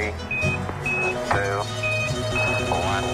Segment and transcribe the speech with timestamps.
[0.00, 0.12] Three,
[1.30, 1.58] two,
[2.72, 3.04] one.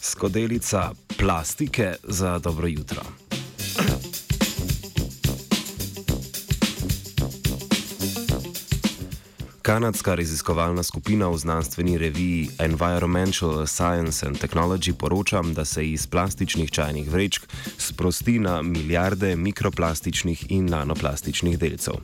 [0.00, 3.23] Skodelica plastike za dobro jutro.
[9.64, 16.70] Kanadska raziskovalna skupina v znanstveni reviji Environmental Science and Technology poroča, da se iz plastičnih
[16.70, 17.42] čajnih vrečk
[17.78, 21.94] sprosti na milijarde mikroplastičnih in nanoplastičnih delcev.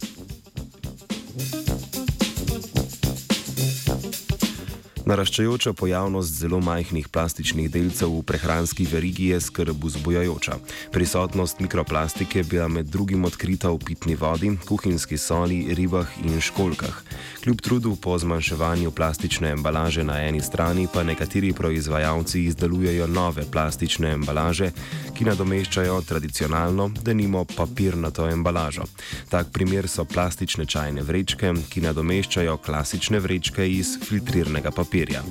[5.10, 10.58] Naraščajoča pojavnost zelo majhnih plastičnih delcev v prehranski verigi je skrb vzbujajoča.
[10.92, 17.02] Prisotnost mikroplastike je bila med drugim odkrita v pitni vodi, kuhinjski soli, ribah in školkah.
[17.42, 24.12] Kljub trudu po zmanjševanju plastične embalaže na eni strani, pa nekateri proizvajalci izdelujejo nove plastične
[24.14, 24.70] embalaže,
[25.18, 28.86] ki nadomeščajo tradicionalno, denimo papirnato embalažo.
[29.28, 35.22] Tak primer so plastične čajne vrečke, ki nadomeščajo klasične vrečke iz filtrirnega papirja papirja.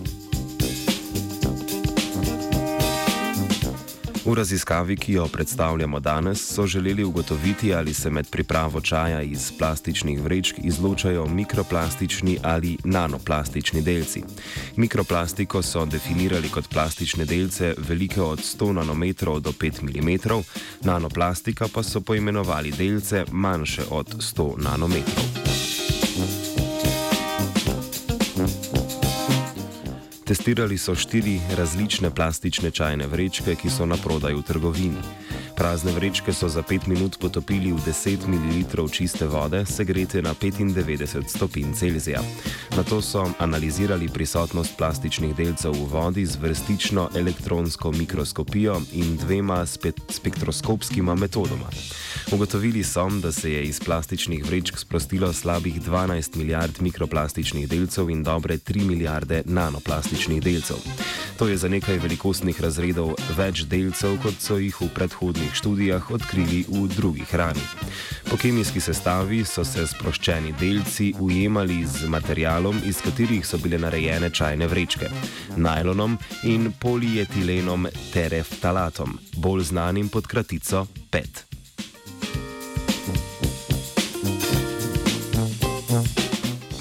[4.26, 9.52] V raziskavi, ki jo predstavljamo danes, so želeli ugotoviti, ali se med pripravo čaja iz
[9.58, 14.24] plastičnih vrečk izločajo mikroplastični ali nanoplastični delci.
[14.76, 20.44] Mikroplastiko so definirali kot plastične delce velike od 100 nanometrov do 5 mm,
[20.82, 25.49] nanoplastika pa so poimenovali delce manjše od 100 nanometrov.
[30.30, 35.02] Testirali so štiri različne plastične čajne vrečke, ki so na prodaj v trgovini.
[35.58, 41.26] Prazne vrečke so za 5 minut potopili v 10 ml čiste vode, segrete na 95
[41.34, 42.22] stopinj Celzija.
[42.78, 49.66] Na to so analizirali prisotnost plastičnih delcev v vodi z vrstično elektronsko mikroskopijo in dvema
[49.66, 51.70] spe spektroskopskima metodoma.
[52.32, 58.24] Ugotovili so, da se je iz plastičnih vrečk sprostilo slabih 12 milijard mikroplastičnih delcev in
[58.24, 60.78] dobre 3 milijarde nanoplastičnih delcev.
[61.40, 66.66] To je za nekaj velikostnih razredov več delcev, kot so jih v predhodnih študijah odkrili
[66.68, 67.64] v drugi hrani.
[68.28, 74.28] Po kemijski sestavi so se sproščeni delci ujemali z materialom, iz katerih so bile narejene
[74.36, 75.08] čajne vrečke:
[75.56, 81.46] najlonom in polietilenom tereftalatom, bolj znanim pod kratico PET.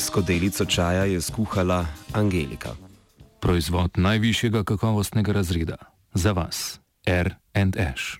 [0.02, 2.87] Skodelico čaja je skuhala Angelika.
[3.40, 5.76] Proizvod najvišjega kakovostnega razreda
[6.14, 8.16] za vas, R&H.